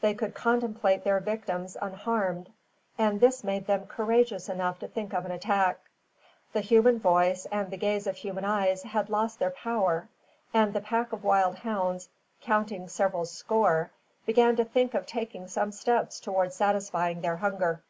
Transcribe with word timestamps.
They 0.00 0.12
could 0.12 0.34
contemplate 0.34 1.04
their 1.04 1.20
victims 1.20 1.76
unharmed, 1.80 2.52
and 2.98 3.20
this 3.20 3.44
made 3.44 3.68
them 3.68 3.86
courageous 3.86 4.48
enough 4.48 4.80
to 4.80 4.88
think 4.88 5.14
of 5.14 5.24
an 5.24 5.30
attack. 5.30 5.78
The 6.52 6.62
human 6.62 6.98
voice 6.98 7.46
and 7.52 7.70
the 7.70 7.76
gaze 7.76 8.08
of 8.08 8.16
human 8.16 8.44
eyes 8.44 8.82
had 8.82 9.08
lost 9.08 9.38
their 9.38 9.52
power, 9.52 10.08
and 10.52 10.74
the 10.74 10.80
pack 10.80 11.12
of 11.12 11.22
wild 11.22 11.58
hounds, 11.58 12.08
counting 12.40 12.88
several 12.88 13.24
score, 13.24 13.92
began 14.26 14.56
to 14.56 14.64
think 14.64 14.94
of 14.94 15.06
taking 15.06 15.46
some 15.46 15.70
steps 15.70 16.18
towards 16.18 16.56
satisfying 16.56 17.20
their 17.20 17.36
hunger. 17.36 17.84